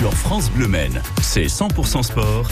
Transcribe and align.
Sur 0.00 0.14
France 0.14 0.50
Bleu 0.50 0.66
Men, 0.66 1.02
c'est 1.20 1.44
100% 1.44 2.02
sport. 2.02 2.48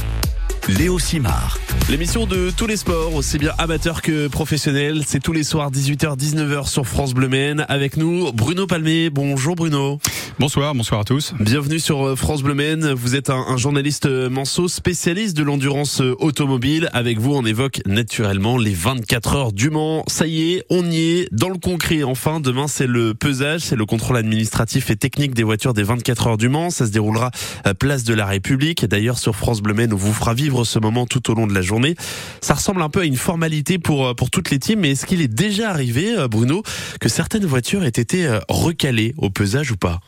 Léo 0.68 0.98
Simard. 0.98 1.58
L'émission 1.88 2.26
de 2.26 2.50
tous 2.50 2.67
les 2.67 2.76
sports, 2.76 3.14
aussi 3.14 3.38
bien 3.38 3.53
amateurs 3.56 4.03
que 4.03 4.29
professionnels, 4.29 5.02
c'est 5.06 5.21
tous 5.21 5.32
les 5.32 5.43
soirs 5.43 5.71
18h-19h 5.72 6.68
sur 6.68 6.87
France 6.87 7.14
Bleu 7.14 7.29
Men. 7.29 7.64
Avec 7.71 7.96
nous, 7.96 8.30
Bruno 8.32 8.66
Palmé. 8.66 9.09
Bonjour 9.09 9.57
Bruno. 9.57 9.98
Bonsoir, 10.39 10.75
bonsoir 10.75 11.00
à 11.00 11.04
tous. 11.04 11.32
Bienvenue 11.41 11.80
sur 11.80 12.07
euh, 12.07 12.14
France 12.14 12.43
Bleu 12.43 12.54
Men. 12.54 12.93
Vous 12.93 13.16
êtes 13.16 13.30
un, 13.30 13.45
un 13.48 13.57
journaliste 13.57 14.07
euh, 14.07 14.29
manceau 14.29 14.68
spécialiste 14.68 15.36
de 15.36 15.43
l'endurance 15.43 16.00
euh, 16.00 16.14
automobile. 16.20 16.91
Avec 16.93 17.19
vous, 17.19 17.35
on 17.35 17.45
évoque 17.45 17.80
naturellement 17.87 18.57
les 18.59 18.75
24 18.75 19.35
heures 19.35 19.53
du 19.53 19.71
Mans. 19.71 20.05
Ça 20.07 20.27
y 20.27 20.53
est, 20.53 20.64
on 20.71 20.89
y 20.89 21.00
est 21.00 21.29
dans 21.32 21.48
le 21.48 21.59
concret. 21.59 22.05
Enfin, 22.05 22.39
demain, 22.39 22.69
c'est 22.69 22.87
le 22.87 23.14
pesage, 23.14 23.62
c'est 23.62 23.75
le 23.75 23.87
contrôle 23.87 24.16
administratif 24.19 24.91
et 24.91 24.96
technique 24.96 25.35
des 25.35 25.43
voitures 25.43 25.75
des 25.75 25.82
24 25.82 26.27
heures 26.29 26.37
du 26.37 26.48
Mans. 26.48 26.71
Ça 26.71 26.87
se 26.87 26.93
déroulera 26.93 27.30
à 27.64 27.75
Place 27.75 28.05
de 28.05 28.14
la 28.14 28.27
République. 28.27 28.84
D'ailleurs, 28.84 29.19
sur 29.19 29.34
France 29.34 29.60
Bleu 29.60 29.74
Men, 29.74 29.92
on 29.92 29.96
vous 29.96 30.12
fera 30.12 30.34
vivre 30.34 30.58
ce 30.65 30.79
moment 30.79 31.07
tout 31.07 31.30
au 31.30 31.35
long 31.35 31.47
de 31.47 31.55
la 31.55 31.62
journée. 31.62 31.95
Ça 32.41 32.55
ressemble 32.55 32.83
un 32.83 32.89
peu 32.89 33.01
à 33.01 33.05
une 33.05 33.17
formalité 33.17 33.79
pour 33.79 34.15
pour 34.17 34.30
toutes 34.30 34.51
les 34.51 34.59
teams, 34.59 34.81
mais 34.81 34.93
est-ce 34.93 35.07
qu'il 35.07 35.21
est 35.21 35.29
déjà 35.29 35.71
arrivé, 35.71 36.15
Bruno, 36.31 36.62
que 37.01 37.09
certaines 37.09 37.47
voitures 37.47 37.84
aient 37.84 37.89
été 37.89 38.39
recalées 38.48 39.15
au 39.19 39.31
pesage 39.31 39.71
ou 39.73 39.77
pas? 39.77 40.01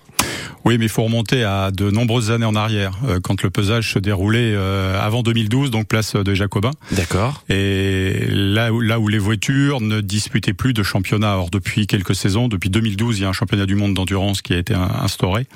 Oui, 0.65 0.79
mais 0.79 0.87
il 0.87 0.91
faut 0.91 1.03
remonter 1.03 1.43
à 1.45 1.71
de 1.71 1.91
nombreuses 1.91 2.31
années 2.31 2.45
en 2.45 2.55
arrière, 2.55 2.99
euh, 3.07 3.21
quand 3.23 3.43
le 3.43 3.51
pesage 3.51 3.93
se 3.93 3.99
déroulait 3.99 4.53
euh, 4.55 5.01
avant 5.01 5.23
2012, 5.23 5.71
donc 5.71 5.87
place 5.87 6.17
de 6.17 6.35
Jacobin. 6.35 6.73
D'accord. 6.93 7.45
Et 7.49 8.27
là 8.31 8.73
où, 8.73 8.81
là 8.81 8.99
où 8.99 9.09
les 9.09 9.19
voitures 9.19 9.81
ne 9.81 10.01
disputaient 10.01 10.53
plus 10.53 10.73
de 10.73 10.83
championnat. 10.83 11.37
Or, 11.37 11.51
depuis 11.51 11.87
quelques 11.87 12.15
saisons, 12.15 12.49
depuis 12.49 12.71
2012, 12.71 13.19
il 13.19 13.23
y 13.23 13.25
a 13.25 13.29
un 13.29 13.33
championnat 13.33 13.67
du 13.67 13.75
monde 13.75 13.95
d'endurance 13.95 14.43
qui 14.43 14.53
a 14.53 14.59
été 14.59 14.75
instauré. 14.75 15.47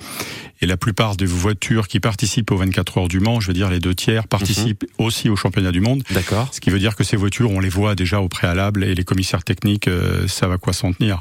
Et 0.61 0.67
la 0.67 0.77
plupart 0.77 1.17
des 1.17 1.27
voitures 1.27 1.89
qui 1.89 2.01
participent 2.01 2.51
aux 2.51 2.57
24 2.57 2.99
heures 2.99 3.09
du 3.09 3.21
Mans, 3.21 3.41
je 3.41 3.49
veux 3.49 3.53
dire 3.53 3.69
les 3.69 3.81
deux 3.81 3.95
tiers, 3.95 4.27
participent 4.27 4.85
mhm. 4.85 5.07
aussi 5.07 5.29
au 5.29 5.37
championnat 5.37 5.73
du 5.73 5.81
monde. 5.81 6.03
D'accord. 6.11 6.49
Ce 6.53 6.61
qui 6.61 6.71
veut 6.71 6.79
dire 6.79 6.97
que 6.97 7.05
ces 7.05 7.17
voitures, 7.17 7.51
on 7.51 7.61
les 7.61 7.69
voit 7.69 7.95
déjà 7.95 8.21
au 8.21 8.29
préalable 8.29 8.85
et 8.85 8.95
les 8.95 9.05
commissaires 9.05 9.45
techniques 9.45 9.89
euh, 9.89 10.27
savent 10.29 10.53
à 10.53 10.59
quoi 10.59 10.73
s'en 10.73 10.93
tenir. 10.93 11.19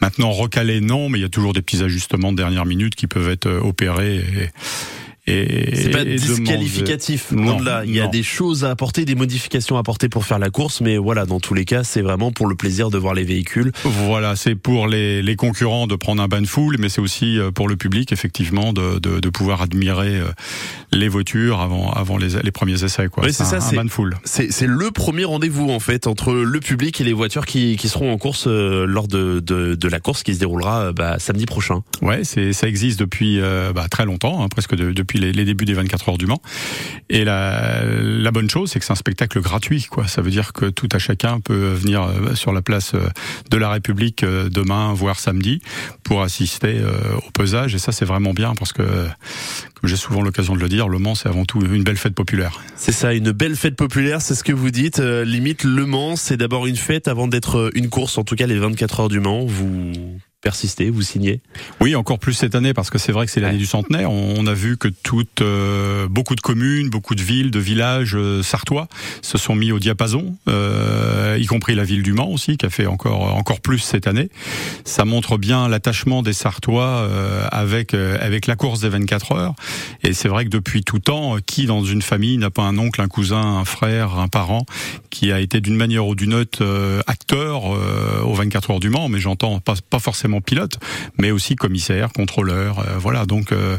Maintenant, 0.00 0.30
recaler, 0.30 0.80
non, 0.80 1.08
mais 1.08 1.18
il 1.18 1.22
y 1.22 1.26
a 1.26 1.28
toujours 1.28 1.52
des 1.52 1.62
petits 1.62 1.82
ajustements 1.82 2.32
de 2.32 2.36
dernière 2.36 2.64
minute 2.64 2.94
qui 2.94 3.06
peuvent 3.06 3.25
être 3.32 3.46
euh, 3.46 3.60
opérés. 3.60 4.50
C'est 5.28 5.90
pas 5.90 6.04
disqualificatif. 6.04 7.32
Non, 7.32 7.58
là, 7.58 7.82
il 7.84 7.94
y 7.94 8.00
a 8.00 8.06
des 8.06 8.22
choses 8.22 8.64
à 8.64 8.70
apporter, 8.70 9.04
des 9.04 9.16
modifications 9.16 9.76
à 9.76 9.80
apporter 9.80 10.08
pour 10.08 10.24
faire 10.24 10.38
la 10.38 10.50
course, 10.50 10.80
mais 10.80 10.98
voilà, 10.98 11.26
dans 11.26 11.40
tous 11.40 11.54
les 11.54 11.64
cas, 11.64 11.82
c'est 11.82 12.02
vraiment 12.02 12.30
pour 12.30 12.46
le 12.46 12.54
plaisir 12.54 12.90
de 12.90 12.98
voir 12.98 13.14
les 13.14 13.24
véhicules. 13.24 13.72
Voilà, 13.84 14.36
c'est 14.36 14.54
pour 14.54 14.86
les, 14.86 15.22
les, 15.22 15.36
concurrents 15.36 15.86
de 15.86 15.96
prendre 15.96 16.22
un 16.22 16.28
bain 16.28 16.40
de 16.40 16.46
foule, 16.46 16.76
mais 16.78 16.88
c'est 16.88 17.00
aussi 17.00 17.38
euh, 17.38 17.50
pour 17.50 17.68
le 17.68 17.76
public, 17.76 18.12
effectivement, 18.12 18.72
de, 18.72 18.98
de, 18.98 19.20
de, 19.20 19.28
pouvoir 19.28 19.62
admirer 19.62 20.16
euh, 20.16 20.30
les 20.92 21.08
voitures 21.08 21.60
avant, 21.60 21.90
avant 21.90 22.16
les, 22.16 22.40
les 22.42 22.50
premiers 22.52 22.84
essais. 22.84 23.08
Quoi. 23.08 23.24
Oui, 23.24 23.32
c'est 23.32 23.44
ça, 23.44 23.58
un, 23.60 23.72
bain 23.72 23.84
de 23.84 23.90
foule. 23.90 24.16
C'est 24.24 24.66
le 24.66 24.90
premier 24.90 25.24
rendez-vous 25.24 25.70
en 25.70 25.80
fait 25.80 26.06
entre 26.06 26.32
le 26.32 26.60
public 26.60 27.00
et 27.00 27.04
les 27.04 27.12
voitures 27.12 27.46
qui, 27.46 27.76
qui 27.76 27.88
seront 27.88 28.12
en 28.12 28.18
course 28.18 28.44
euh, 28.46 28.86
lors 28.86 29.08
de, 29.08 29.40
de, 29.40 29.74
de, 29.74 29.88
la 29.88 30.00
course 30.00 30.22
qui 30.22 30.34
se 30.34 30.38
déroulera 30.38 30.92
bah, 30.92 31.18
samedi 31.18 31.46
prochain. 31.46 31.82
Ouais, 32.00 32.22
ça 32.24 32.68
existe 32.68 33.00
depuis 33.00 33.40
bah, 33.74 33.86
très 33.90 34.04
longtemps, 34.04 34.42
hein, 34.42 34.48
presque 34.48 34.74
depuis 34.74 35.15
les, 35.16 35.44
débuts 35.44 35.64
des 35.64 35.74
24 35.74 36.08
heures 36.08 36.18
du 36.18 36.26
Mans. 36.26 36.40
Et 37.08 37.24
la, 37.24 38.30
bonne 38.32 38.50
chose, 38.50 38.70
c'est 38.70 38.78
que 38.78 38.84
c'est 38.84 38.92
un 38.92 38.96
spectacle 38.96 39.40
gratuit. 39.40 39.86
Quoi. 39.90 40.06
Ça 40.06 40.22
veut 40.22 40.30
dire 40.30 40.52
que 40.52 40.66
tout 40.66 40.88
à 40.92 40.98
chacun 40.98 41.40
peut 41.40 41.72
venir 41.72 42.02
euh, 42.02 42.34
sur 42.34 42.52
la 42.52 42.62
place 42.62 42.92
euh, 42.94 43.08
de 43.50 43.56
la 43.56 43.70
République 43.70 44.22
euh, 44.22 44.48
demain, 44.48 44.92
voire 44.92 45.18
samedi, 45.18 45.60
pour 46.02 46.22
assister 46.22 46.80
au 47.26 47.30
pesage. 47.30 47.74
Et 47.74 47.78
ça, 47.78 47.92
c'est 47.92 48.04
vraiment 48.04 48.32
bien 48.32 48.54
parce 48.54 48.72
que, 48.72 48.82
comme 48.82 49.88
j'ai 49.88 49.96
souvent 49.96 50.22
l'occasion 50.22 50.54
de 50.54 50.60
le 50.60 50.68
dire, 50.68 50.88
Le 50.88 50.98
Mans, 50.98 51.14
c'est 51.14 51.28
avant 51.28 51.44
tout 51.44 51.60
une 51.60 51.82
belle 51.82 51.96
fête 51.96 52.14
populaire. 52.14 52.60
C'est 52.76 52.92
ça, 52.92 53.12
une 53.14 53.32
belle 53.32 53.56
fête 53.56 53.76
populaire, 53.76 54.22
c'est 54.22 54.34
ce 54.34 54.44
que 54.44 54.52
vous 54.52 54.70
dites. 54.70 54.98
limite, 54.98 55.64
Le 55.64 55.86
Mans, 55.86 56.16
c'est 56.16 56.36
d'abord 56.36 56.66
une 56.66 56.76
fête 56.76 57.08
avant 57.08 57.28
d'être 57.28 57.70
une 57.74 57.88
course. 57.88 58.18
En 58.18 58.24
tout 58.24 58.36
cas, 58.36 58.46
les 58.46 58.58
24 58.58 59.00
heures 59.00 59.08
du 59.08 59.20
Mans, 59.20 59.44
vous 59.44 59.92
persistez, 60.46 60.90
vous 60.90 61.02
signez 61.02 61.40
Oui, 61.80 61.96
encore 61.96 62.20
plus 62.20 62.32
cette 62.32 62.54
année 62.54 62.72
parce 62.72 62.88
que 62.88 62.98
c'est 62.98 63.10
vrai 63.10 63.26
que 63.26 63.32
c'est 63.32 63.40
l'année 63.40 63.58
du 63.58 63.66
centenaire. 63.66 64.12
On, 64.12 64.46
a 64.46 64.54
vu 64.54 64.76
que 64.76 64.86
toutes, 64.86 65.40
euh, 65.40 66.06
beaucoup 66.06 66.36
de 66.36 66.40
communes, 66.40 66.88
beaucoup 66.88 67.16
de 67.16 67.20
villes, 67.20 67.50
de 67.50 67.58
villages 67.58 68.14
euh, 68.14 68.44
sartois 68.44 68.86
se 69.22 69.38
sont 69.38 69.56
mis 69.56 69.72
au 69.72 69.80
diapason, 69.80 70.36
euh, 70.48 71.36
y 71.40 71.46
compris 71.46 71.74
la 71.74 71.82
ville 71.82 72.04
du 72.04 72.12
Mans 72.12 72.28
aussi, 72.28 72.58
qui 72.58 72.64
a 72.64 72.70
fait 72.70 72.86
encore 72.86 73.34
encore 73.34 73.60
plus 73.60 73.80
cette 73.80 74.06
année. 74.06 74.28
Ça 74.84 75.04
montre 75.04 75.36
bien 75.36 75.66
l'attachement 75.66 76.22
des 76.22 76.32
Sartois 76.32 77.10
avec 77.50 77.92
avec 77.94 78.46
la 78.46 78.54
course 78.54 78.78
des 78.78 78.88
24 78.88 79.32
heures. 79.32 79.54
Et 80.04 80.12
c'est 80.12 80.28
vrai 80.28 80.44
que 80.44 80.50
depuis 80.50 80.84
tout 80.84 81.00
temps, 81.00 81.38
qui 81.44 81.66
dans 81.66 81.82
une 81.82 82.02
famille 82.02 82.38
n'a 82.38 82.50
pas 82.50 82.62
un 82.62 82.78
oncle, 82.78 83.00
un 83.00 83.08
cousin, 83.08 83.42
un 83.42 83.64
frère, 83.64 84.20
un 84.20 84.28
parent 84.28 84.64
qui 85.10 85.32
a 85.32 85.40
été 85.40 85.60
d'une 85.60 85.76
manière 85.76 86.06
ou 86.06 86.14
d'une 86.14 86.34
autre 86.34 86.64
acteur 87.08 87.64
aux 87.64 88.34
24 88.34 88.70
heures 88.70 88.80
du 88.80 88.90
Mans, 88.90 89.08
mais 89.08 89.18
j'entends 89.18 89.58
pas, 89.58 89.74
pas 89.90 89.98
forcément 89.98 90.35
pilote, 90.40 90.78
mais 91.18 91.30
aussi 91.30 91.56
commissaire, 91.56 92.12
contrôleur. 92.12 92.80
Euh, 92.80 92.98
voilà, 92.98 93.26
donc 93.26 93.52
euh, 93.52 93.78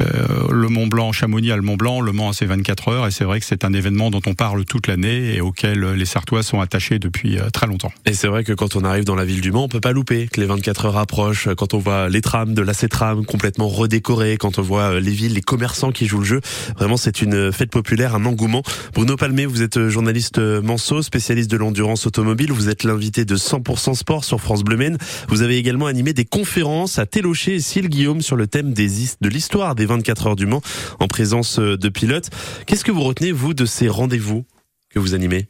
euh, 0.00 0.04
le 0.50 0.68
Mont 0.68 0.86
Blanc, 0.86 1.12
Chamonix 1.12 1.50
a 1.50 1.56
le 1.56 1.62
Mont 1.62 1.76
Blanc, 1.76 2.00
le 2.00 2.12
Mans 2.12 2.30
a 2.30 2.32
ses 2.32 2.46
24 2.46 2.88
heures, 2.88 3.06
et 3.06 3.10
c'est 3.10 3.24
vrai 3.24 3.40
que 3.40 3.46
c'est 3.46 3.64
un 3.64 3.72
événement 3.72 4.10
dont 4.10 4.20
on 4.26 4.34
parle 4.34 4.64
toute 4.64 4.86
l'année 4.86 5.34
et 5.34 5.40
auquel 5.40 5.92
les 5.92 6.04
Sartois 6.04 6.42
sont 6.42 6.60
attachés 6.60 6.98
depuis 6.98 7.38
très 7.52 7.66
longtemps. 7.66 7.92
Et 8.06 8.14
c'est 8.14 8.28
vrai 8.28 8.44
que 8.44 8.52
quand 8.52 8.76
on 8.76 8.84
arrive 8.84 9.04
dans 9.04 9.14
la 9.14 9.24
ville 9.24 9.40
du 9.40 9.52
Mans, 9.52 9.64
on 9.64 9.68
peut 9.68 9.80
pas 9.80 9.92
louper 9.92 10.28
que 10.28 10.40
les 10.40 10.46
24 10.46 10.86
heures 10.86 10.96
approchent, 10.96 11.48
quand 11.56 11.74
on 11.74 11.78
voit 11.78 12.08
les 12.08 12.20
trams 12.20 12.54
de 12.54 12.62
la 12.62 12.74
C-Tram 12.74 13.24
complètement 13.24 13.68
redécorées, 13.68 14.36
quand 14.36 14.58
on 14.58 14.62
voit 14.62 15.00
les 15.00 15.10
villes, 15.10 15.34
les 15.34 15.40
commerçants 15.40 15.92
qui 15.92 16.06
jouent 16.06 16.20
le 16.20 16.24
jeu, 16.24 16.40
vraiment 16.76 16.96
c'est 16.96 17.22
une 17.22 17.52
fête 17.52 17.70
populaire, 17.70 18.14
un 18.14 18.24
engouement. 18.24 18.62
Bruno 18.94 19.16
Palmé, 19.16 19.46
vous 19.46 19.62
êtes 19.62 19.88
journaliste 19.88 20.38
manceau, 20.38 21.02
spécialiste 21.02 21.50
de 21.50 21.56
l'endurance 21.56 22.06
automobile, 22.06 22.52
vous 22.52 22.68
êtes 22.68 22.84
l'invité 22.84 23.24
de 23.24 23.36
100% 23.36 23.94
Sport 23.94 24.24
sur 24.24 24.40
France 24.40 24.62
Bleu 24.62 24.76
Maine. 24.76 24.98
Vous 25.28 25.42
avez 25.42 25.56
également 25.56 25.87
animé 25.88 26.12
des 26.12 26.24
conférences 26.24 26.98
à 26.98 27.06
Télocher 27.06 27.56
et 27.56 27.60
Cille 27.60 27.88
Guillaume 27.88 28.22
sur 28.22 28.36
le 28.36 28.46
thème 28.46 28.72
des, 28.72 28.88
de 29.20 29.28
l'histoire 29.28 29.74
des 29.74 29.86
24 29.86 30.28
heures 30.28 30.36
du 30.36 30.46
Mans 30.46 30.62
en 31.00 31.08
présence 31.08 31.58
euh, 31.58 31.76
de 31.76 31.88
pilotes. 31.88 32.30
Qu'est-ce 32.66 32.84
que 32.84 32.92
vous 32.92 33.02
retenez, 33.02 33.32
vous, 33.32 33.54
de 33.54 33.66
ces 33.66 33.88
rendez-vous 33.88 34.44
que 34.90 34.98
vous 34.98 35.14
animez? 35.14 35.48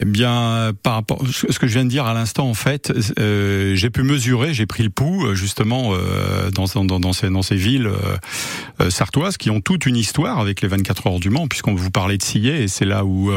Eh 0.00 0.04
bien, 0.04 0.72
par 0.82 0.94
rapport 0.94 1.22
à 1.22 1.26
ce 1.32 1.58
que 1.58 1.66
je 1.66 1.74
viens 1.74 1.84
de 1.84 1.90
dire 1.90 2.06
à 2.06 2.14
l'instant, 2.14 2.48
en 2.48 2.54
fait, 2.54 2.92
euh, 3.18 3.74
j'ai 3.74 3.90
pu 3.90 4.02
mesurer, 4.02 4.54
j'ai 4.54 4.66
pris 4.66 4.84
le 4.84 4.90
pouls 4.90 5.26
euh, 5.26 5.34
justement 5.34 5.90
euh, 5.92 6.50
dans, 6.50 6.66
dans, 6.84 7.00
dans, 7.00 7.12
ces, 7.12 7.30
dans 7.30 7.42
ces 7.42 7.56
villes 7.56 7.88
euh, 8.80 8.90
sartoises 8.90 9.36
qui 9.36 9.50
ont 9.50 9.60
toute 9.60 9.86
une 9.86 9.96
histoire 9.96 10.38
avec 10.38 10.60
les 10.60 10.68
24 10.68 11.06
heures 11.08 11.18
du 11.18 11.30
Mans, 11.30 11.48
puisqu'on 11.48 11.74
vous 11.74 11.90
parlait 11.90 12.16
de 12.16 12.22
Sillet, 12.22 12.62
et 12.62 12.68
c'est 12.68 12.84
là 12.84 13.04
où 13.04 13.32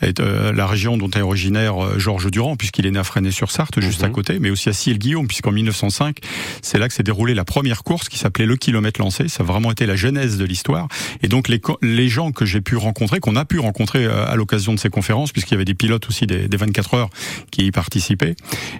est 0.00 0.20
la 0.20 0.66
région 0.66 0.96
dont 0.96 1.10
est 1.10 1.20
originaire 1.20 1.98
Georges 1.98 2.30
Durand, 2.30 2.56
puisqu'il 2.56 2.86
est 2.86 2.90
né 2.90 2.98
à 2.98 3.04
Fresnay-sur-Sarthe, 3.04 3.80
juste 3.80 4.02
à 4.02 4.08
mhm. 4.08 4.12
côté, 4.14 4.38
mais 4.38 4.50
aussi 4.50 4.68
à 4.68 4.72
Ciel-Guillaume, 4.72 5.26
puisqu'en 5.26 5.52
1905, 5.52 6.18
c'est 6.62 6.78
là 6.78 6.88
que 6.88 6.94
s'est 6.94 7.02
déroulée 7.02 7.34
la 7.34 7.44
première 7.44 7.82
course 7.82 8.08
qui 8.08 8.18
s'appelait 8.18 8.46
le 8.46 8.56
kilomètre 8.56 9.00
lancé. 9.00 9.28
Ça 9.28 9.42
a 9.42 9.46
vraiment 9.46 9.70
été 9.72 9.84
la 9.84 9.96
genèse 9.96 10.38
de 10.38 10.44
l'histoire. 10.44 10.88
Et 11.22 11.28
donc 11.28 11.48
les, 11.48 11.60
les 11.82 12.08
gens 12.08 12.32
que 12.32 12.46
j'ai 12.46 12.60
pu 12.60 12.76
rencontrer, 12.76 13.20
qu'on 13.20 13.36
a 13.36 13.44
pu 13.44 13.58
rencontrer 13.58 14.06
à 14.06 14.34
l'occasion 14.36 14.72
de 14.72 14.78
ces 14.78 14.90
conférences, 14.90 15.32
puisqu'il 15.32 15.54
y 15.54 15.56
avait 15.56 15.64
des 15.64 15.74
pilotes 15.74 15.97
aussi 16.08 16.26
des, 16.26 16.48
des 16.48 16.56
24 16.56 16.94
heures 16.94 17.10
qui 17.50 17.66
y 17.66 17.70
participaient, 17.70 18.36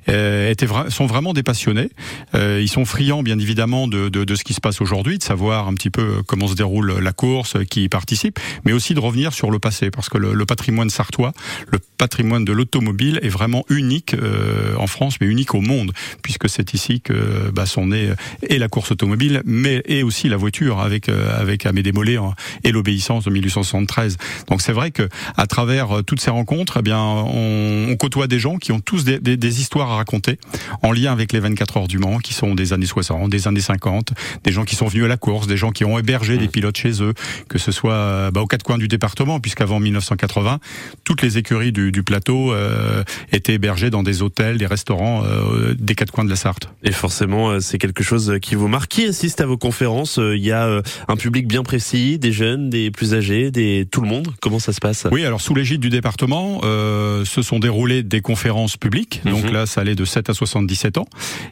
euh, 0.09 0.51
étaient 0.51 0.67
sont 0.89 1.07
vraiment 1.07 1.33
des 1.33 1.43
passionnés. 1.43 1.91
Euh, 2.35 2.61
ils 2.63 2.69
sont 2.69 2.85
friands, 2.85 3.23
bien 3.23 3.39
évidemment, 3.39 3.89
de, 3.89 4.09
de, 4.09 4.35
ce 4.35 4.45
qui 4.45 4.55
se 4.55 4.61
passe 4.61 4.81
aujourd'hui, 4.81 5.19
de 5.19 5.23
savoir 5.23 5.69
un 5.69 5.75
petit 5.75 5.91
peu 5.91 6.23
comment 6.27 6.47
se 6.47 6.55
déroule 6.55 6.99
la 6.99 7.13
course, 7.13 7.57
qui 7.71 7.85
y 7.85 7.89
participe, 7.89 8.39
mais 8.65 8.73
aussi 8.73 8.95
de 8.95 9.01
revenir 9.01 9.33
sur 9.33 9.51
le 9.51 9.59
passé, 9.59 9.91
parce 9.91 10.09
que 10.09 10.19
le, 10.19 10.35
le 10.35 10.47
patrimoine 10.47 10.91
sartois, 10.91 11.33
le 11.69 11.79
patrimoine 11.99 12.45
de 12.45 12.53
l'automobile 12.53 13.19
est 13.23 13.29
vraiment 13.29 13.65
unique 13.69 14.15
euh, 14.15 14.75
en 14.77 14.87
France, 14.87 15.17
mais 15.21 15.27
unique 15.27 15.55
au 15.55 15.61
monde, 15.61 15.93
puisque 16.23 16.49
c'est 16.49 16.73
ici 16.73 17.01
que 17.01 17.51
bah, 17.53 17.67
sont 17.67 17.89
nées 17.89 18.13
et 18.49 18.59
la 18.59 18.69
course 18.69 18.93
automobile, 18.93 19.43
mais 19.45 19.83
et 19.87 20.03
aussi 20.03 20.29
la 20.29 20.37
voiture 20.37 20.81
avec 20.81 21.09
euh, 21.09 21.39
avec 21.39 21.67
Amédée 21.67 21.93
Mollet 21.93 22.17
et 22.65 22.73
l'obéissance 22.73 23.25
de 23.25 23.31
1873. 23.31 24.17
Donc 24.49 24.63
c'est 24.63 24.73
vrai 24.73 24.91
que 24.91 25.09
à 25.37 25.47
travers 25.47 25.99
euh, 25.99 26.03
toutes 26.03 26.21
ces 26.21 26.31
rencontres, 26.31 26.79
eh 26.79 26.83
bien 26.83 27.01
on, 27.01 27.95
côtoie 27.99 28.29
des 28.29 28.39
gens 28.39 28.59
qui 28.59 28.71
ont 28.71 28.79
tous 28.79 29.05
des, 29.05 29.61
histoires 29.61 29.91
à 29.91 29.97
raconter 29.97 30.39
en 30.83 30.93
lien 30.93 31.13
avec 31.13 31.33
les 31.33 31.41
24 31.41 31.79
heures 31.79 31.89
du 31.89 31.99
Mans, 31.99 32.19
qui 32.19 32.33
sont 32.33 32.55
des 32.55 32.73
années 32.73 32.87
60, 32.87 33.29
des 33.29 33.49
années 33.49 33.61
50, 33.61 34.13
des 34.45 34.53
gens 34.53 34.65
qui 34.65 34.77
sont 34.77 34.87
venus 34.87 35.05
à 35.05 35.09
la 35.09 35.17
course, 35.17 35.49
des 35.49 35.57
gens 35.57 35.73
qui 35.73 35.85
ont 35.85 35.99
hébergé 35.99 36.39
des 36.39 36.47
mmh. 36.47 36.51
pilotes 36.51 36.77
chez 36.77 37.03
eux, 37.03 37.13
que 37.49 37.59
ce 37.59 37.73
soit 37.73 38.31
bah, 38.31 38.41
aux 38.41 38.47
quatre 38.47 38.63
coins 38.63 38.79
du 38.79 38.87
département, 38.87 39.41
puisqu'avant 39.41 39.81
1980, 39.81 40.61
toutes 41.03 41.23
les 41.23 41.39
écuries 41.39 41.73
du, 41.73 41.88
plateau 42.03 42.53
euh, 42.53 43.03
étaient 43.33 43.55
hébergées 43.55 43.91
dans 43.91 44.03
des 44.03 44.23
hôtels, 44.23 44.59
des 44.59 44.67
restaurants 44.67 45.25
euh, 45.25 45.75
des 45.79 45.95
quatre 45.95 46.13
coins 46.13 46.25
de 46.25 46.31
la 46.31 46.37
Sarthe. 46.37 46.69
Et 46.85 46.93
forcément, 46.93 47.51
euh, 47.51 47.61
c'est 47.61 47.79
quelque 47.79 48.03
chose 48.03 48.39
qui 48.41 48.55
vous 48.55 48.69
marque. 48.69 48.91
Qui 48.91 49.07
assiste 49.07 49.41
à 49.41 49.47
vos 49.47 49.57
conférences 49.57 50.19
Il 50.19 50.45
y 50.45 50.53
a 50.53 50.83
un 51.09 51.17
public 51.17 51.47
bien 51.47 51.63
précis, 51.63 52.19
des 52.19 52.33
jeunes, 52.33 52.71
des 52.71 52.91
plus 52.91 53.15
âgés, 53.15 53.51
des 53.51 53.87
tout 53.91 54.01
le 54.01 54.09
monde? 54.09 54.29
Comment 54.41 54.59
ça 54.59 54.73
se 54.73 54.81
passe? 54.81 55.07
Oui, 55.11 55.25
alors 55.25 55.41
sous 55.41 55.55
l'égide 55.55 55.81
du 55.81 55.91
département, 55.91 56.61
euh, 56.65 57.25
se 57.25 57.43
sont 57.43 57.59
déroulées 57.59 58.03
des 58.03 58.21
conférences 58.21 58.77
publiques. 58.77 59.23
Donc 59.25 59.45
mhm. 59.45 59.53
là, 59.53 59.67
ça 59.67 59.81
allait 59.81 59.95
de 59.95 60.05
7 60.05 60.31
à 60.31 60.35
77 60.35 60.99
ans. 60.99 61.07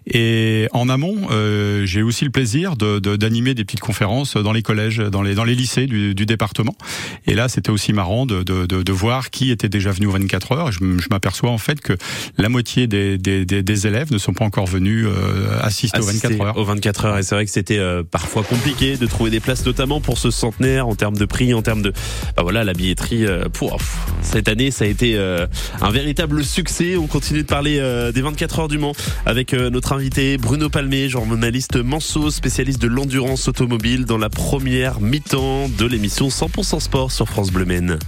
Et 0.06 0.68
en 0.72 0.88
amont, 0.88 1.16
euh, 1.30 1.84
j'ai 1.86 2.02
aussi 2.02 2.24
le 2.24 2.30
plaisir 2.30 2.76
d'animer 2.76 3.50
de, 3.50 3.54
des 3.54 3.64
petites 3.64 3.80
conférences 3.80 3.96
conférence 3.96 4.36
dans 4.36 4.52
les 4.52 4.60
collèges, 4.60 4.98
dans 4.98 5.22
les 5.22 5.34
dans 5.34 5.44
les 5.44 5.54
lycées 5.54 5.86
du, 5.86 6.14
du 6.14 6.26
département. 6.26 6.76
Et 7.26 7.34
là, 7.34 7.48
c'était 7.48 7.70
aussi 7.70 7.94
marrant 7.94 8.26
de, 8.26 8.42
de, 8.42 8.92
voir 8.92 9.30
qui 9.30 9.50
était 9.50 9.70
déjà 9.70 9.90
venu 9.90 10.06
aux 10.06 10.12
24 10.26 10.52
heures. 10.52 10.72
Je, 10.72 10.78
je 10.78 11.08
m'aperçois 11.10 11.50
en 11.50 11.58
fait 11.58 11.80
que 11.80 11.94
la 12.36 12.48
moitié 12.48 12.86
des, 12.86 13.18
des, 13.18 13.44
des, 13.44 13.62
des 13.62 13.86
élèves 13.86 14.12
ne 14.12 14.18
sont 14.18 14.32
pas 14.32 14.44
encore 14.44 14.66
venus 14.66 15.06
euh, 15.06 15.58
assister, 15.62 15.98
assister, 15.98 16.26
aux 16.26 16.30
24 16.30 16.46
heures. 16.46 16.56
Aux 16.58 16.64
24 16.64 17.04
heures. 17.04 17.18
Et 17.18 17.22
c'est 17.22 17.34
vrai 17.34 17.44
que 17.44 17.50
c'était 17.50 17.78
euh, 17.78 18.02
parfois 18.02 18.42
compliqué 18.42 18.96
de 18.96 19.06
trouver 19.06 19.30
des 19.30 19.40
places, 19.40 19.64
notamment 19.64 20.00
pour 20.00 20.18
ce 20.18 20.30
centenaire, 20.30 20.88
en 20.88 20.94
termes 20.94 21.16
de 21.16 21.24
prix, 21.24 21.54
en 21.54 21.62
termes 21.62 21.82
de, 21.82 21.92
bah 22.36 22.42
voilà, 22.42 22.64
la 22.64 22.72
billetterie. 22.72 23.24
Euh, 23.24 23.48
pour 23.52 23.78
cette 24.22 24.48
année, 24.48 24.70
ça 24.70 24.84
a 24.84 24.88
été 24.88 25.16
euh, 25.16 25.46
un 25.80 25.90
véritable 25.90 26.44
succès. 26.44 26.96
On 26.96 27.06
continue 27.06 27.42
de 27.42 27.46
parler 27.46 27.78
euh, 27.78 28.12
des 28.12 28.22
24 28.22 28.60
heures 28.60 28.68
du 28.68 28.78
Mans 28.78 28.92
avec 29.24 29.54
euh, 29.54 29.70
notre 29.70 29.92
invité 29.92 30.36
Bruno 30.36 30.68
Palmé, 30.68 31.08
journaliste 31.08 31.76
Manso, 31.76 32.30
spécialiste 32.30 32.80
de 32.80 32.88
l'endurance 32.88 33.48
automobile, 33.48 34.04
dans 34.04 34.18
la 34.18 34.28
première 34.28 35.00
mi-temps 35.00 35.68
de 35.68 35.86
l'émission 35.86 36.28
100% 36.28 36.80
Sport 36.80 37.12
sur 37.12 37.28
France 37.28 37.50
Bleu 37.50 37.64
Maine. 37.64 37.98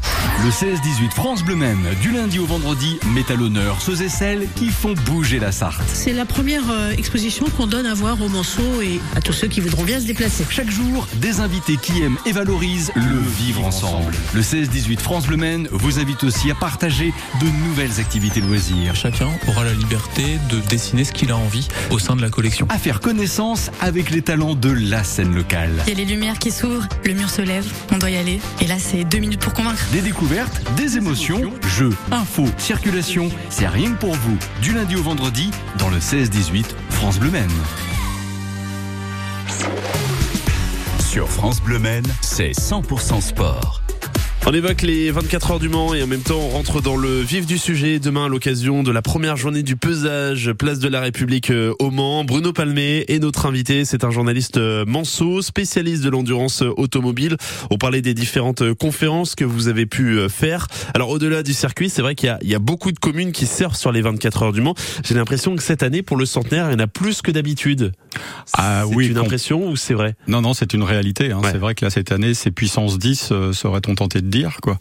Le 0.45 0.51
16-18 0.51 1.11
France 1.15 1.45
Bleu 1.45 1.57
Maine, 1.57 1.79
du 2.03 2.08
lundi 2.13 2.39
au 2.39 2.47
vendredi, 2.47 2.99
met 3.15 3.31
à 3.31 3.35
l'honneur 3.35 3.81
ceux 3.81 4.03
et 4.03 4.09
celles 4.09 4.47
qui 4.55 4.69
font 4.71 4.95
bouger 5.07 5.39
la 5.39 5.53
Sarthe. 5.53 5.83
C'est 5.93 6.13
la 6.13 6.25
première 6.25 6.71
euh, 6.71 6.91
exposition 6.91 7.47
qu'on 7.57 7.67
donne 7.67 7.87
à 7.87 7.95
voir 7.95 8.21
aux 8.23 8.29
Manceaux 8.29 8.81
et 8.83 9.01
à 9.17 9.21
tous 9.21 9.33
ceux 9.33 9.49
qui 9.49 9.61
voudront 9.61 9.85
bien 9.85 10.01
se 10.01 10.07
déplacer. 10.07 10.45
Chaque 10.49 10.71
jour, 10.71 11.07
des 11.17 11.41
invités 11.41 11.77
qui 11.77 12.03
aiment 12.03 12.19
et 12.27 12.33
valorisent 12.33 12.93
le 12.95 13.19
vivre 13.39 13.65
ensemble. 13.65 14.13
Le 14.35 14.41
16-18 14.41 14.99
France 14.99 15.27
Bleu 15.27 15.37
Maine 15.37 15.69
vous 15.71 15.99
invite 15.99 16.25
aussi 16.25 16.51
à 16.51 16.55
partager 16.55 17.13
de 17.41 17.47
nouvelles 17.67 18.01
activités 18.01 18.41
loisirs. 18.41 18.95
Chacun 18.95 19.29
aura 19.49 19.65
la 19.65 19.75
liberté 19.75 20.39
de 20.51 20.61
dessiner 20.69 21.05
ce 21.05 21.13
qu'il 21.13 21.31
a 21.31 21.37
envie 21.37 21.69
au 21.91 21.99
sein 21.99 22.17
de 22.17 22.23
la 22.23 22.31
collection. 22.31 22.67
À 22.71 22.79
faire 22.79 23.01
connaissance 23.01 23.71
avec 23.81 24.11
les 24.11 24.23
talents 24.23 24.55
de 24.55 24.71
la 24.71 25.05
scène 25.05 25.35
locale. 25.35 25.73
Il 25.87 25.91
y 25.91 25.97
a 25.97 25.99
les 25.99 26.05
lumières 26.05 26.39
qui 26.39 26.51
s'ouvrent, 26.51 26.89
le 27.05 27.15
mur 27.15 27.31
se 27.31 27.43
lève, 27.43 27.67
on 27.93 27.99
doit 27.99 28.11
y 28.11 28.17
aller. 28.17 28.41
Et 28.61 28.67
là, 28.67 28.77
c'est 28.79 29.05
deux 29.05 29.19
minutes 29.19 29.41
pour 29.41 29.53
convaincre. 29.53 29.85
Des 29.93 30.01
découvertes, 30.01 30.63
des 30.77 30.97
émotions, 30.97 31.53
jeux, 31.77 31.93
infos, 32.11 32.49
circulation, 32.59 33.29
c'est 33.51 33.69
rien 33.69 33.93
pour 33.93 34.15
vous. 34.15 34.37
Du 34.63 34.73
lundi 34.73 34.97
au 34.97 35.03
vendredi, 35.03 35.51
dans 35.79 35.89
le 35.89 35.99
16-18 35.99 36.65
France 36.91 37.19
Bleu 37.19 37.31
Maine. 37.31 37.51
Sur 41.01 41.29
France 41.29 41.61
Bleu 41.61 41.79
Maine, 41.79 42.07
c'est 42.21 42.53
100% 42.53 43.21
sport. 43.21 43.78
On 44.51 44.55
évoque 44.55 44.81
les 44.81 45.11
24 45.11 45.51
heures 45.51 45.59
du 45.59 45.69
Mans 45.69 45.93
et 45.93 46.03
en 46.03 46.07
même 46.07 46.23
temps 46.23 46.41
on 46.41 46.49
rentre 46.49 46.81
dans 46.81 46.97
le 46.97 47.21
vif 47.21 47.45
du 47.45 47.59
sujet. 47.59 47.99
Demain 47.99 48.25
à 48.25 48.29
l'occasion 48.29 48.83
de 48.83 48.91
la 48.91 49.03
première 49.03 49.37
journée 49.37 49.63
du 49.63 49.77
pesage, 49.77 50.53
place 50.53 50.79
de 50.79 50.89
la 50.89 51.03
République 51.03 51.51
euh, 51.51 51.75
au 51.81 51.91
Mans, 51.91 52.25
Bruno 52.25 52.55
Palmé 52.55 53.05
est 53.09 53.19
notre 53.19 53.45
invité. 53.45 53.85
C'est 53.85 54.05
un 54.05 54.11
journaliste 54.11 54.57
euh, 54.57 54.87
manceau, 54.87 55.43
spécialiste 55.43 56.03
de 56.03 56.09
l'endurance 56.09 56.63
euh, 56.63 56.73
automobile. 56.79 57.37
On 57.71 57.77
parlait 57.77 58.01
des 58.01 58.15
différentes 58.15 58.73
conférences 58.73 59.35
que 59.35 59.45
vous 59.45 59.69
avez 59.69 59.85
pu 59.85 60.19
faire. 60.31 60.67
Alors 60.95 61.11
au-delà 61.11 61.43
du 61.43 61.53
circuit, 61.53 61.91
c'est 61.91 62.01
vrai 62.01 62.15
qu'il 62.15 62.35
y, 62.41 62.49
y, 62.49 62.55
a 62.55 62.59
beaucoup 62.59 62.91
de 62.91 62.99
communes 62.99 63.33
qui 63.33 63.45
servent 63.45 63.77
sur 63.77 63.93
les 63.93 64.01
24 64.01 64.45
heures 64.45 64.53
du 64.55 64.63
Mans. 64.63 64.75
J'ai 65.05 65.15
l'impression 65.15 65.57
que 65.57 65.63
cette 65.63 65.83
année, 65.83 66.01
pour 66.01 66.17
le 66.17 66.25
centenaire, 66.25 66.71
il 66.71 66.73
y 66.73 66.77
en 66.77 66.83
a 66.83 66.87
plus 66.87 67.21
que 67.21 67.31
d'habitude. 67.31 67.93
Ah 68.57 68.85
c'est 68.89 68.95
oui, 68.95 69.09
une 69.09 69.19
impression 69.19 69.69
ou 69.69 69.77
c'est 69.77 69.95
vrai? 69.95 70.15
Non, 70.27 70.41
non, 70.41 70.55
c'est 70.55 70.73
une 70.73 70.83
réalité. 70.83 71.33
Hein. 71.33 71.41
Ouais. 71.43 71.53
C'est 71.53 71.59
vrai 71.59 71.75
que 71.75 71.85
là 71.85 71.91
cette 71.91 72.13
année, 72.13 72.35
c'est 72.35 72.51
puissance 72.51 72.99
10, 72.99 73.29
euh, 73.31 73.53
serait-on 73.53 73.95
tenté 73.95 74.21
de 74.21 74.29
dire? 74.29 74.38
Quoi. 74.63 74.79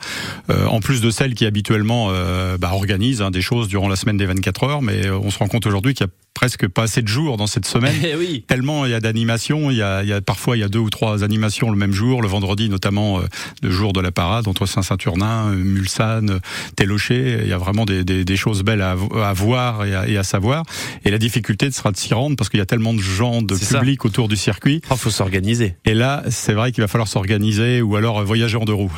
Euh, 0.50 0.66
en 0.68 0.80
plus 0.80 1.02
de 1.02 1.10
celles 1.10 1.34
qui 1.34 1.46
habituellement 1.46 2.08
euh, 2.12 2.58
bah, 2.58 2.72
organisent 2.74 3.22
hein, 3.22 3.32
des 3.32 3.42
choses 3.42 3.68
durant 3.68 3.88
la 3.88 3.96
semaine 3.96 4.18
des 4.18 4.26
24 4.26 4.64
heures, 4.64 4.82
mais 4.82 5.06
euh, 5.08 5.18
on 5.18 5.32
se 5.32 5.40
rend 5.40 5.48
compte 5.48 5.66
aujourd'hui 5.66 5.94
qu'il 5.94 6.06
y 6.06 6.10
a 6.10 6.14
presque 6.34 6.68
pas 6.68 6.84
assez 6.84 7.02
de 7.02 7.08
jours 7.08 7.36
dans 7.38 7.48
cette 7.48 7.66
semaine. 7.66 7.96
Oui. 8.18 8.46
Tellement 8.48 8.86
il 8.86 8.92
y 8.92 8.94
a 8.94 9.00
d'animations, 9.00 9.70
il 9.70 9.78
y 9.78 9.82
a, 9.82 10.02
il 10.02 10.10
y 10.10 10.14
a 10.14 10.22
parfois 10.22 10.56
il 10.56 10.60
y 10.60 10.64
a 10.64 10.70
deux 10.70 10.80
ou 10.80 10.90
trois 10.90 11.24
animations 11.24 11.70
le 11.72 11.78
même 11.78 11.92
jour, 11.92 12.22
le 12.22 12.28
vendredi 12.28 12.70
notamment 12.70 13.20
euh, 13.20 13.24
le 13.62 13.70
jour 13.70 13.92
de 13.94 14.00
la 14.00 14.12
parade 14.12 14.48
entre 14.48 14.66
Saint-Saturnin, 14.66 15.52
Mulsanne, 15.52 16.40
Télocher. 16.76 17.40
Il 17.42 17.48
y 17.48 17.54
a 17.54 17.58
vraiment 17.58 17.86
des, 17.86 18.04
des, 18.04 18.24
des 18.24 18.36
choses 18.38 18.64
belles 18.64 18.82
à, 18.82 18.96
à 19.24 19.34
voir 19.34 19.86
et 19.86 19.96
à, 19.96 20.08
et 20.08 20.18
à 20.18 20.24
savoir. 20.24 20.64
Et 21.06 21.12
la 21.12 21.18
difficulté 21.18 21.70
sera 21.72 21.92
de 21.92 21.98
s'y 21.98 22.14
rendre 22.14 22.36
parce 22.36 22.50
qu'il 22.50 22.60
y 22.60 22.64
a 22.64 22.66
tellement 22.66 22.94
de 22.94 23.02
gens, 23.02 23.42
de 23.42 23.56
ça. 23.56 23.80
public 23.80 24.06
autour 24.06 24.28
du 24.28 24.36
circuit. 24.36 24.82
Il 24.90 24.98
faut 24.98 25.10
s'organiser. 25.10 25.76
Et 25.86 25.94
là, 25.94 26.24
c'est 26.30 26.54
vrai 26.54 26.72
qu'il 26.72 26.82
va 26.82 26.88
falloir 26.88 27.08
s'organiser 27.08 27.82
ou 27.82 27.96
alors 27.96 28.24
voyager 28.24 28.58
en 28.58 28.66
deux 28.66 28.74
roues. 28.74 28.94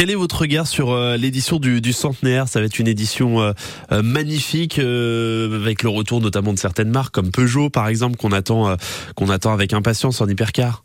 Quel 0.00 0.10
est 0.12 0.14
votre 0.14 0.42
regard 0.42 0.68
sur 0.68 0.92
euh, 0.92 1.16
l'édition 1.16 1.58
du, 1.58 1.80
du 1.80 1.92
centenaire? 1.92 2.46
Ça 2.46 2.60
va 2.60 2.66
être 2.66 2.78
une 2.78 2.86
édition 2.86 3.40
euh, 3.40 3.52
euh, 3.90 4.00
magnifique 4.00 4.78
avec 4.78 5.82
le 5.82 5.88
retour 5.88 6.20
notamment 6.20 6.52
de 6.52 6.58
certaines 6.58 6.90
marques 6.90 7.12
comme 7.12 7.32
Peugeot 7.32 7.68
par 7.68 7.88
exemple 7.88 8.16
qu'on 8.16 8.30
attend 8.30 8.76
qu'on 9.16 9.28
attend 9.28 9.52
avec 9.52 9.72
impatience 9.72 10.20
en 10.20 10.28
hypercar. 10.28 10.84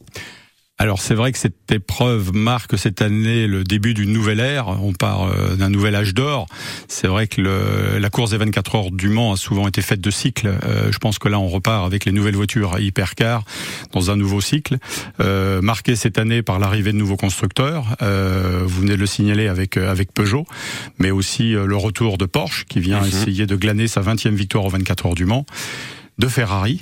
Alors 0.80 1.00
c'est 1.00 1.14
vrai 1.14 1.32
que 1.32 1.38
cette 1.38 1.72
épreuve 1.72 2.34
marque 2.34 2.78
cette 2.80 3.04
année 3.04 3.46
le 3.46 3.64
début 3.64 3.94
d'une 3.94 4.12
nouvelle 4.12 4.40
ère. 4.40 4.68
On 4.70 4.92
part 4.92 5.24
euh, 5.24 5.56
d'un 5.56 5.70
nouvel 5.70 5.94
âge 5.96 6.16
d'or. 6.16 6.48
C'est 6.88 7.08
vrai 7.08 7.28
que 7.28 7.42
le, 7.42 8.00
la 8.00 8.10
course 8.10 8.32
des 8.32 8.38
24 8.38 8.76
heures 8.76 8.92
du 8.92 9.08
Mans 9.10 9.34
a 9.34 9.38
souvent 9.38 9.68
été 9.68 9.84
faite 9.84 10.02
de 10.02 10.10
cycles. 10.10 10.48
Euh, 10.66 10.92
je 10.92 10.98
pense 10.98 11.20
que 11.20 11.30
là 11.30 11.40
on 11.40 11.48
repart 11.48 11.86
avec 11.86 12.06
les 12.06 12.12
nouvelles 12.12 12.36
voitures 12.36 12.80
hypercar 12.80 13.44
dans 13.92 14.10
un 14.10 14.16
nouveau 14.16 14.42
cycle, 14.42 14.78
euh, 15.20 15.62
marqué 15.62 15.96
cette 15.96 16.18
année 16.18 16.42
par 16.42 16.58
l'arrivée 16.58 16.92
de 16.92 16.98
nouveaux 16.98 17.18
constructeurs. 17.18 17.96
Euh, 18.02 18.64
vous 18.66 18.82
venez 18.82 18.94
de 18.94 19.00
le 19.00 19.06
signaler 19.06 19.48
avec 19.48 19.78
avec 19.78 20.12
Peugeot, 20.12 20.46
mais 20.98 21.12
aussi 21.12 21.52
le 21.52 21.78
retour 21.78 22.18
de 22.18 22.26
Porsche 22.26 22.66
qui 22.68 22.80
vient 22.80 23.00
Mhm. 23.00 23.08
essayer 23.08 23.46
de 23.46 23.56
glaner 23.56 23.88
sa 23.88 24.02
20e 24.02 24.34
victoire 24.34 24.66
aux 24.66 24.70
24 24.70 25.06
heures 25.06 25.16
du 25.16 25.26
Mans, 25.26 25.46
de 26.18 26.28
Ferrari 26.28 26.82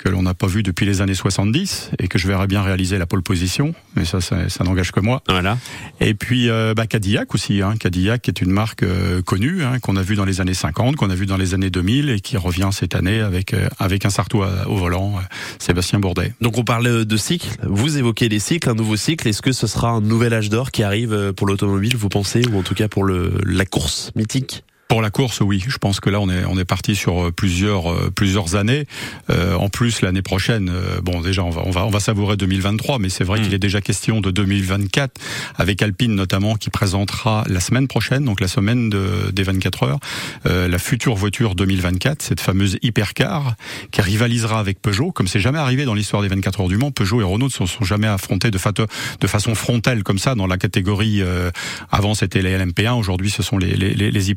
que 0.00 0.08
l'on 0.08 0.22
n'a 0.22 0.32
pas 0.32 0.46
vu 0.46 0.62
depuis 0.62 0.86
les 0.86 1.02
années 1.02 1.14
70 1.14 1.90
et 1.98 2.08
que 2.08 2.18
je 2.18 2.26
verrais 2.26 2.46
bien 2.46 2.62
réaliser 2.62 2.96
la 2.96 3.04
pole 3.04 3.22
position, 3.22 3.74
mais 3.96 4.06
ça, 4.06 4.22
ça, 4.22 4.48
ça 4.48 4.64
n'engage 4.64 4.92
que 4.92 5.00
moi. 5.00 5.22
Voilà. 5.28 5.58
Et 6.00 6.14
puis 6.14 6.48
euh, 6.48 6.72
bah, 6.74 6.86
Cadillac 6.86 7.34
aussi, 7.34 7.60
hein. 7.60 7.74
Cadillac 7.78 8.26
est 8.26 8.40
une 8.40 8.50
marque 8.50 8.82
euh, 8.82 9.20
connue 9.20 9.62
hein, 9.62 9.78
qu'on 9.78 9.96
a 9.96 10.02
vu 10.02 10.16
dans 10.16 10.24
les 10.24 10.40
années 10.40 10.54
50, 10.54 10.96
qu'on 10.96 11.10
a 11.10 11.14
vu 11.14 11.26
dans 11.26 11.36
les 11.36 11.52
années 11.52 11.68
2000 11.68 12.08
et 12.08 12.20
qui 12.20 12.38
revient 12.38 12.70
cette 12.72 12.94
année 12.94 13.20
avec 13.20 13.52
euh, 13.52 13.68
avec 13.78 14.06
un 14.06 14.10
Sartois 14.10 14.50
au 14.66 14.76
volant, 14.76 15.20
Sébastien 15.58 16.00
Bourdet. 16.00 16.32
Donc 16.40 16.56
on 16.56 16.64
parle 16.64 17.04
de 17.04 17.16
cycle. 17.18 17.48
Vous 17.62 17.98
évoquez 17.98 18.30
les 18.30 18.38
cycles, 18.38 18.70
un 18.70 18.74
nouveau 18.74 18.96
cycle. 18.96 19.28
Est-ce 19.28 19.42
que 19.42 19.52
ce 19.52 19.66
sera 19.66 19.90
un 19.90 20.00
nouvel 20.00 20.32
âge 20.32 20.48
d'or 20.48 20.70
qui 20.70 20.82
arrive 20.82 21.34
pour 21.36 21.46
l'automobile, 21.46 21.96
vous 21.96 22.08
pensez, 22.08 22.42
ou 22.50 22.58
en 22.58 22.62
tout 22.62 22.74
cas 22.74 22.88
pour 22.88 23.04
le, 23.04 23.34
la 23.44 23.66
course 23.66 24.12
mythique? 24.16 24.64
Pour 24.90 25.02
la 25.02 25.10
course, 25.10 25.40
oui, 25.40 25.62
je 25.68 25.78
pense 25.78 26.00
que 26.00 26.10
là 26.10 26.18
on 26.20 26.28
est 26.28 26.44
on 26.46 26.58
est 26.58 26.64
parti 26.64 26.96
sur 26.96 27.26
euh, 27.26 27.30
plusieurs 27.30 27.92
euh, 27.92 28.10
plusieurs 28.12 28.56
années. 28.56 28.86
Euh, 29.30 29.54
en 29.54 29.68
plus 29.68 30.02
l'année 30.02 30.20
prochaine, 30.20 30.68
euh, 30.68 31.00
bon 31.00 31.20
déjà 31.20 31.44
on 31.44 31.50
va 31.50 31.62
on 31.64 31.70
va 31.70 31.86
on 31.86 31.90
va 31.90 32.00
savourer 32.00 32.36
2023, 32.36 32.98
mais 32.98 33.08
c'est 33.08 33.22
vrai 33.22 33.38
Mm. 33.38 33.42
qu'il 33.44 33.54
est 33.54 33.60
déjà 33.60 33.80
question 33.80 34.20
de 34.20 34.32
2024 34.32 35.12
avec 35.56 35.80
Alpine 35.80 36.16
notamment 36.16 36.56
qui 36.56 36.70
présentera 36.70 37.44
la 37.46 37.60
semaine 37.60 37.86
prochaine, 37.86 38.24
donc 38.24 38.40
la 38.40 38.48
semaine 38.48 38.90
de, 38.90 39.30
des 39.32 39.44
24 39.44 39.84
heures, 39.84 39.98
euh, 40.46 40.66
la 40.66 40.78
future 40.80 41.14
voiture 41.14 41.54
2024, 41.54 42.20
cette 42.20 42.40
fameuse 42.40 42.76
hypercar 42.82 43.54
qui 43.92 44.00
rivalisera 44.00 44.58
avec 44.58 44.82
Peugeot, 44.82 45.12
comme 45.12 45.28
c'est 45.28 45.38
jamais 45.38 45.60
arrivé 45.60 45.84
dans 45.84 45.94
l'histoire 45.94 46.20
des 46.20 46.28
24 46.28 46.62
heures 46.62 46.68
du 46.68 46.78
Mans. 46.78 46.90
Peugeot 46.90 47.20
et 47.20 47.24
Renault 47.24 47.46
ne 47.46 47.50
se 47.50 47.64
sont 47.64 47.84
jamais 47.84 48.08
affrontés 48.08 48.50
de, 48.50 48.58
façon 48.58 49.54
frontale 49.54 50.02
comme 50.02 50.18
ça 50.18 50.34
dans 50.34 50.48
la 50.48 50.58
catégorie. 50.58 51.22
euh, 51.22 51.52
avant 51.92 52.14
c'était 52.14 52.42
les 52.42 52.58
LMP1, 52.58 52.98
aujourd'hui 52.98 53.30
ce 53.30 53.44
sont 53.44 53.56
les, 53.56 53.76
les, 53.76 53.94
les, 53.94 54.10
les 54.10 54.30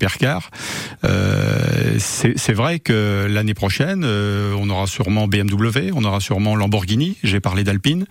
Euh, 1.03 1.97
c'est 1.99 2.53
vrai 2.53 2.79
que 2.79 3.27
l'année 3.29 3.53
prochaine, 3.53 4.03
euh, 4.05 4.55
on 4.57 4.69
aura 4.69 4.87
sûrement 4.87 5.27
BMW, 5.27 5.91
on 5.93 6.03
aura 6.03 6.19
sûrement 6.19 6.55
Lamborghini. 6.55 7.17
J'ai 7.23 7.39
parlé 7.39 7.63
d'Alpine, 7.63 8.05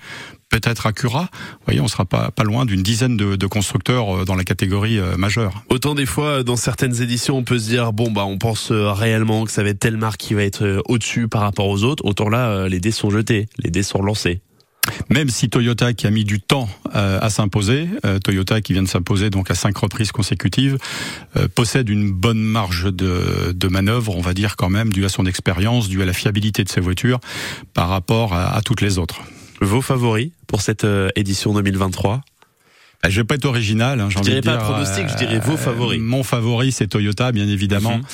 peut-être 0.51 0.87
Acura. 0.87 1.29
Vous 1.33 1.65
voyez, 1.67 1.81
on 1.81 1.89
sera 1.89 2.05
pas 2.05 2.33
loin 2.45 2.67
d'une 2.67 2.83
dizaine 2.83 3.17
de, 3.17 3.47
constructeurs 3.47 4.17
euh, 4.17 4.25
dans 4.25 4.35
la 4.35 4.45
catégorie 4.45 5.01
majeure. 5.17 5.63
Autant 5.69 5.95
des 5.95 6.07
fois, 6.07 6.43
dans 6.43 6.57
certaines 6.57 7.01
éditions, 7.03 7.37
on 7.37 7.45
peut 7.45 7.59
se 7.59 7.69
dire 7.69 7.93
bon 7.93 8.11
bah 8.11 8.25
on 8.25 8.39
pense 8.39 8.71
réellement 8.71 9.45
que 9.45 9.51
ça 9.51 9.63
va 9.63 9.71
être 9.71 9.79
telle 9.79 9.97
marque 9.97 10.19
qui 10.19 10.35
va 10.35 10.43
être 10.43 10.83
au-dessus 10.89 11.29
par 11.29 11.43
rapport 11.43 11.69
aux 11.69 11.85
autres. 11.85 12.05
Autant 12.05 12.29
là, 12.29 12.69
les 12.69 12.81
dés 12.81 12.93
sont 12.93 13.11
jetés, 13.11 13.49
les 13.59 13.71
dés 13.71 13.83
sont 13.83 14.03
lancés. 14.03 14.41
Même 15.11 15.29
si 15.29 15.49
Toyota, 15.49 15.93
qui 15.93 16.07
a 16.07 16.11
mis 16.11 16.25
du 16.25 16.41
temps 16.41 16.69
euh, 16.95 17.19
à 17.21 17.31
s'imposer, 17.31 17.89
euh, 18.05 18.19
Toyota 18.19 18.61
qui 18.61 18.73
vient 18.73 18.83
de 18.83 18.89
s'imposer 18.89 19.31
donc 19.31 19.51
à 19.51 19.55
cinq 19.55 19.77
reprises 19.77 20.13
consécutives, 20.13 20.79
euh, 21.37 21.49
possède 21.55 21.89
une 21.89 22.11
bonne 22.11 22.43
marge 22.43 22.93
de, 22.93 23.53
de 23.55 23.69
manœuvre, 23.69 24.17
on 24.17 24.21
va 24.21 24.35
dire 24.35 24.57
quand 24.57 24.71
même, 24.71 24.93
due 24.93 25.05
à 25.05 25.09
son 25.09 25.27
expérience, 25.27 25.89
due 25.89 26.03
à 26.03 26.05
la 26.05 26.13
fiabilité 26.13 26.65
de 26.65 26.69
ses 26.69 26.81
voitures 26.81 27.21
par 27.75 27.89
rapport 27.89 28.35
à, 28.35 28.55
à 28.55 28.63
toutes 28.63 28.81
les 28.81 28.99
autres. 28.99 29.21
Vos 29.61 29.83
favoris 29.83 30.31
pour 30.47 30.61
cette 30.61 30.87
édition 31.15 31.55
2023 31.55 32.21
Bah, 33.03 33.11
Je 33.11 33.21
vais 33.21 33.25
pas 33.25 33.37
être 33.37 33.45
original. 33.45 34.01
Hein, 34.01 34.09
Je 34.11 34.19
dirais 34.21 34.41
pas 34.41 34.57
dire, 34.57 34.61
un 34.61 34.65
pronostic, 34.65 35.09
je 35.09 35.17
dirais 35.17 35.39
vos 35.39 35.57
favoris. 35.57 36.01
Mon 36.01 36.23
favori, 36.23 36.73
c'est 36.73 36.89
Toyota, 36.89 37.33
bien 37.33 37.49
évidemment. 37.49 37.99
Mhm. 37.99 38.05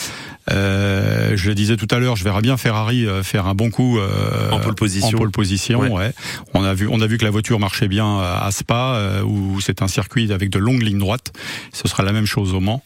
Euh, 0.50 1.32
je 1.36 1.48
le 1.48 1.54
disais 1.54 1.76
tout 1.76 1.86
à 1.90 1.98
l'heure, 1.98 2.16
je 2.16 2.24
verrais 2.24 2.40
bien 2.42 2.56
Ferrari 2.56 3.06
euh, 3.06 3.22
faire 3.22 3.46
un 3.46 3.54
bon 3.54 3.70
coup 3.70 3.98
euh, 3.98 4.50
En 4.50 4.60
pole 4.60 4.74
position. 4.74 5.08
En 5.16 5.20
pole 5.20 5.30
position, 5.30 5.80
Ouais. 5.80 5.90
ouais. 5.90 6.12
On 6.54 6.64
a 6.64 6.74
vu, 6.74 6.88
on 6.90 7.00
a 7.00 7.06
vu 7.06 7.18
que 7.18 7.24
la 7.24 7.30
voiture 7.30 7.58
marchait 7.60 7.88
bien 7.88 8.18
à 8.20 8.48
Spa, 8.50 8.94
euh, 8.94 9.22
où 9.22 9.60
c'est 9.60 9.82
un 9.82 9.88
circuit 9.88 10.32
avec 10.32 10.50
de 10.50 10.58
longues 10.58 10.82
lignes 10.82 10.98
droites. 10.98 11.32
Ce 11.72 11.86
sera 11.88 12.02
la 12.02 12.12
même 12.12 12.26
chose 12.26 12.54
au 12.54 12.60
Mans. 12.60 12.82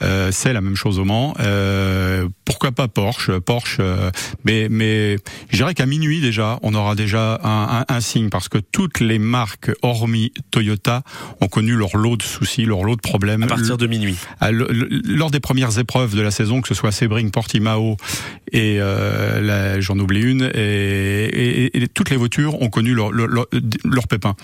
Euh, 0.00 0.30
c'est 0.30 0.52
la 0.52 0.60
même 0.60 0.76
chose 0.76 1.00
au 1.00 1.04
Mans. 1.04 1.34
Euh, 1.40 2.28
pourquoi 2.44 2.70
pas 2.70 2.86
Porsche 2.86 3.32
Porsche, 3.40 3.78
euh, 3.80 4.10
mais 4.44 4.68
mais 4.70 5.16
je 5.50 5.56
dirais 5.56 5.74
qu'à 5.74 5.86
minuit 5.86 6.20
déjà, 6.20 6.60
on 6.62 6.72
aura 6.74 6.94
déjà 6.94 7.40
un, 7.42 7.80
un, 7.80 7.84
un 7.96 8.00
signe 8.00 8.28
parce 8.28 8.48
que 8.48 8.58
toutes 8.58 9.00
les 9.00 9.18
marques, 9.18 9.72
hormis 9.82 10.32
Toyota, 10.52 11.02
ont 11.40 11.48
connu 11.48 11.74
leur 11.74 11.96
lot 11.96 12.16
de 12.16 12.22
soucis, 12.22 12.64
leur 12.64 12.84
lot 12.84 12.94
de 12.94 13.00
problèmes. 13.00 13.42
À 13.42 13.46
partir 13.48 13.76
de 13.76 13.86
minuit. 13.88 14.16
À 14.40 14.50
lors 14.52 15.32
des 15.32 15.40
premières 15.40 15.78
épreuves 15.80 16.14
de 16.14 16.22
la 16.22 16.30
saison, 16.30 16.60
que 16.60 16.68
ce 16.68 16.74
soit 16.74 16.92
Sebring, 16.98 17.30
Portimao 17.30 17.96
et 18.52 18.80
euh, 18.80 19.80
j'en 19.80 19.98
oublie 19.98 20.22
une, 20.22 20.50
et, 20.54 21.70
toutes 21.94 22.10
les 22.10 22.16
voitures 22.16 22.60
ont 22.60 22.68
connu 22.70 22.94
leur 22.94 24.08
pépin 24.08 24.34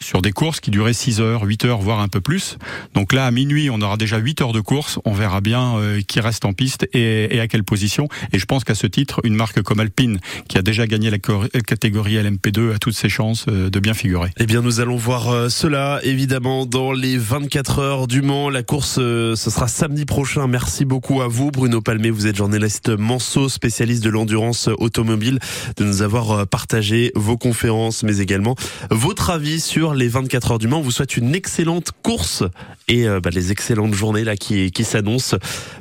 sur 0.00 0.22
des 0.22 0.32
courses 0.32 0.60
qui 0.60 0.70
duraient 0.70 0.92
6 0.92 1.20
heures, 1.20 1.42
8 1.42 1.64
heures, 1.64 1.78
voire 1.78 2.00
un 2.00 2.08
peu 2.08 2.20
plus. 2.20 2.56
Donc 2.94 3.12
là, 3.12 3.26
à 3.26 3.30
minuit, 3.30 3.70
on 3.70 3.80
aura 3.80 3.96
déjà 3.96 4.18
8 4.18 4.40
heures 4.42 4.52
de 4.52 4.60
course. 4.60 4.98
On 5.04 5.12
verra 5.12 5.40
bien 5.40 5.76
euh, 5.76 6.00
qui 6.06 6.20
reste 6.20 6.44
en 6.44 6.52
piste 6.52 6.88
et, 6.92 7.40
à 7.40 7.48
quelle 7.48 7.64
position. 7.64 8.08
Et 8.32 8.38
je 8.38 8.44
pense 8.44 8.64
qu'à 8.64 8.74
ce 8.74 8.86
titre, 8.86 9.20
une 9.24 9.34
marque 9.34 9.62
comme 9.62 9.80
Alpine, 9.80 10.18
qui 10.48 10.58
a 10.58 10.62
déjà 10.62 10.86
gagné 10.86 11.10
la 11.10 11.18
catégorie 11.18 12.16
LMP2, 12.16 12.74
a 12.74 12.78
toutes 12.78 12.94
ses 12.94 13.08
chances 13.08 13.46
euh, 13.48 13.70
de 13.70 13.80
bien 13.80 13.94
figurer. 13.94 14.30
Eh 14.38 14.46
bien, 14.46 14.62
nous 14.62 14.80
allons 14.80 14.96
voir 14.96 15.28
euh, 15.28 15.48
cela, 15.48 16.00
évidemment, 16.02 16.66
dans 16.66 16.92
les 16.92 17.16
24 17.16 17.78
heures 17.80 18.06
du 18.06 18.22
Mans. 18.22 18.50
La 18.50 18.62
course, 18.62 18.94
ce 18.94 19.34
sera 19.36 19.68
samedi 19.68 20.04
prochain. 20.04 20.46
Merci 20.46 20.84
beaucoup 20.84 21.22
à 21.22 21.28
vous, 21.28 21.50
Bruno 21.50 21.80
Palmé. 21.80 22.10
Vous 22.10 22.26
êtes 22.26 22.36
journaliste 22.36 22.88
Manceau, 22.90 23.48
spécialiste 23.48 24.04
de 24.04 24.10
l'endurance 24.10 24.68
automobile, 24.78 25.38
de 25.76 25.84
nous 25.84 26.02
avoir 26.02 26.46
partagé 26.46 27.12
vos 27.14 27.36
conférences, 27.36 28.02
mais 28.02 28.18
également 28.18 28.54
votre 28.90 29.30
avis 29.30 29.60
sur 29.88 29.94
les 29.94 30.08
24 30.08 30.52
heures 30.52 30.58
du 30.58 30.68
Mans. 30.68 30.78
On 30.78 30.82
vous 30.82 30.90
souhaite 30.90 31.16
une 31.16 31.34
excellente 31.34 31.92
course 32.02 32.44
et 32.88 33.08
euh, 33.08 33.20
bah, 33.20 33.30
les 33.30 33.52
excellentes 33.52 33.94
journées 33.94 34.24
là 34.24 34.36
qui, 34.36 34.70
qui 34.70 34.84
s'annoncent. 34.84 35.36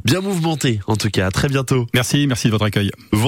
Bien 0.05 0.21
mouvementées, 0.21 0.79
en 0.87 0.95
tout 0.95 1.09
cas. 1.09 1.27
À 1.27 1.31
très 1.31 1.49
bientôt. 1.49 1.87
Merci, 1.93 2.25
merci 2.27 2.47
de 2.47 2.51
votre 2.51 2.65
accueil. 2.65 2.91
Vous 3.11 3.25